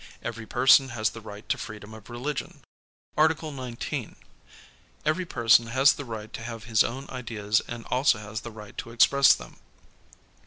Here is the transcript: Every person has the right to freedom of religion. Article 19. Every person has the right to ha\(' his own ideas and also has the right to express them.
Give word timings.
Every 0.23 0.47
person 0.47 0.89
has 0.97 1.11
the 1.11 1.21
right 1.21 1.47
to 1.47 1.59
freedom 1.59 1.93
of 1.93 2.09
religion. 2.09 2.61
Article 3.15 3.51
19. 3.51 4.15
Every 5.05 5.25
person 5.25 5.67
has 5.67 5.93
the 5.93 6.05
right 6.05 6.33
to 6.33 6.43
ha\(' 6.43 6.57
his 6.65 6.83
own 6.83 7.07
ideas 7.11 7.61
and 7.67 7.85
also 7.91 8.17
has 8.17 8.41
the 8.41 8.49
right 8.49 8.75
to 8.79 8.89
express 8.89 9.31
them. 9.35 9.57